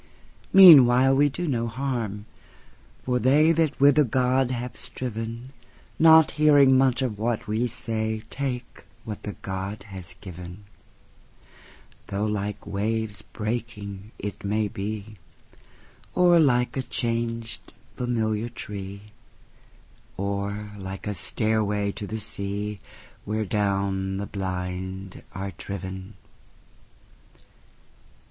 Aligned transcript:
Meanwhile 0.51 1.15
we 1.15 1.29
do 1.29 1.47
no 1.47 1.67
harm; 1.67 2.25
for 3.03 3.19
theyThat 3.19 3.79
with 3.79 3.99
a 3.99 4.03
god 4.03 4.49
have 4.49 4.75
striven, 4.75 5.53
Not 5.99 6.31
hearing 6.41 6.75
much 6.75 7.03
of 7.03 7.19
what 7.19 7.45
we 7.45 7.67
say, 7.67 8.23
Take 8.31 8.85
what 9.05 9.21
the 9.21 9.33
god 9.43 9.83
has 9.89 10.15
given; 10.19 10.63
Though 12.07 12.25
like 12.25 12.65
waves 12.65 13.21
breaking 13.21 14.11
it 14.17 14.43
may 14.43 14.67
be, 14.67 15.17
Or 16.15 16.39
like 16.39 16.75
a 16.75 16.81
changed 16.81 17.71
familiar 17.95 18.49
tree, 18.49 19.03
Or 20.17 20.71
like 20.79 21.05
a 21.05 21.13
stairway 21.13 21.91
to 21.91 22.07
the 22.07 22.15
seaWhere 23.27 23.47
down 23.47 24.17
the 24.17 24.25
blind 24.25 25.21
are 25.33 25.51
driven. 25.59 26.15